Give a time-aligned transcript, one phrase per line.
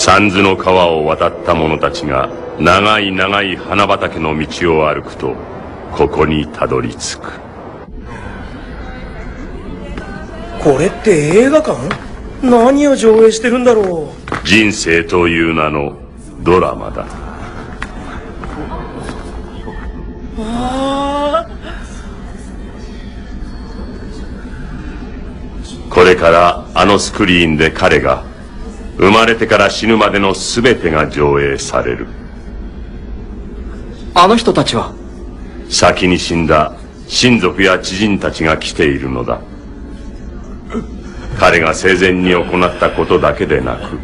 [0.00, 5.34] 三途の川を渡った者たちが長い長い花畑の道を歩くと
[5.90, 7.32] ここにたどり着く。
[10.62, 11.76] これって映画館？
[12.44, 14.12] 何を上映してるんだろ
[14.44, 14.46] う？
[14.46, 15.98] 人生という名の
[16.42, 17.04] ドラマだ。
[25.90, 28.27] これからあのスクリーンで彼が
[28.98, 32.08] 生まれてから死ぬまでの全てが上映される。
[34.14, 34.92] あの人たちは？
[35.70, 36.74] 先に死んだ
[37.06, 39.40] 親族や知人たちが来ているのだ。
[41.38, 44.00] 彼が生前に行ったことだけでなく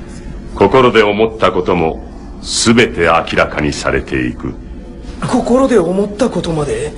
[0.55, 2.09] 心で思ったことも
[2.41, 4.55] 全て明らかにされていく。
[5.29, 6.93] 心で思ったことまで？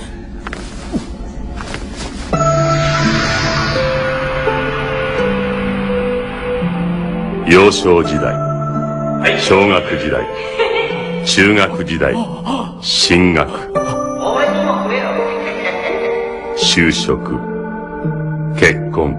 [7.47, 8.35] 幼少時代
[9.39, 10.27] 小学時代
[11.25, 12.15] 中学時代
[12.81, 13.49] 進学
[16.57, 17.39] 就職
[18.57, 19.15] 結婚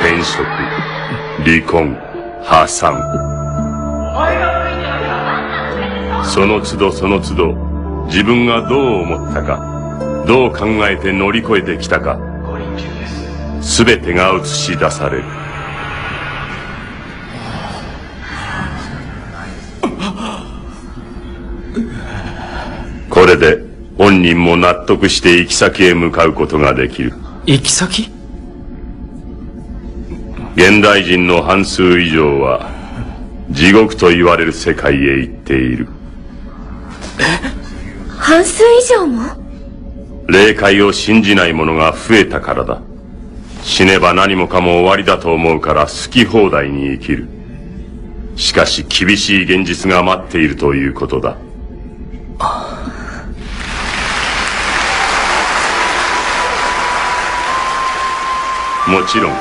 [0.00, 0.44] 転職
[1.44, 1.96] 離婚
[2.42, 2.94] 破産。
[6.24, 7.54] その都度その都度
[8.06, 9.60] 自分がどう思ったか
[10.26, 12.18] どう考えて乗り越えてきたか
[13.64, 15.24] 全てが映し出される。
[23.10, 23.62] これで
[23.96, 27.14] 本人も納得して行き先へ向かうことができる。
[27.46, 28.10] 行き先？
[30.56, 32.70] 現代人の半数以上は
[33.50, 35.88] 地獄と言われる世界へ行っている。
[38.18, 39.22] 半数以上も？
[40.28, 42.80] 霊界を信じない者が増えたからだ
[43.64, 47.28] 死ねば何もかも終わりだと思うから好き放題に生きる。
[48.36, 51.38] しかし厳しい現実が待っているということだ。
[58.86, 59.32] もちろん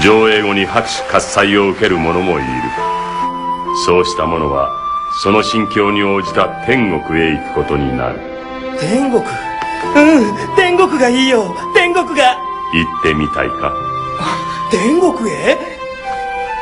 [0.00, 2.46] 上映後に拍手喝采を受ける者もいる。
[3.84, 4.70] そうした者は
[5.22, 8.20] その心境に応じた天国へ行くことになる。
[8.78, 9.22] 天国？
[9.22, 10.56] うん。
[10.56, 11.52] 天国がいいよ。
[11.74, 12.45] 天国が。
[12.72, 13.72] 行ってみたいか？
[14.70, 15.58] 天国へ？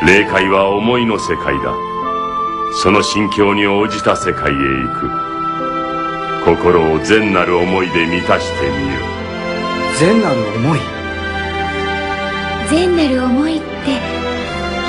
[0.06, 1.74] 霊界は思いの世界だ。
[2.82, 5.08] その心境に応じた世界へ行く。
[6.44, 9.00] 心を善なる思いで満たしてみよ
[9.94, 10.80] う善なる思い？
[12.68, 13.66] 善なる思いって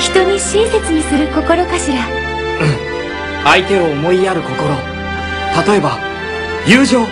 [0.01, 2.05] 人に親切にする心かしら？
[2.05, 2.07] うん。
[3.45, 4.75] 相手を思いやる心。
[5.65, 5.97] 例えば
[6.67, 6.99] 友情。
[6.99, 7.05] うん。
[7.05, 7.11] うん